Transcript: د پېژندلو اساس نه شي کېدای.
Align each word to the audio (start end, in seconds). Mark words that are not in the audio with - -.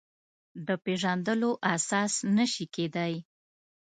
د 0.67 0.69
پېژندلو 0.83 1.51
اساس 1.73 2.13
نه 2.35 2.45
شي 2.53 2.65
کېدای. 2.75 3.13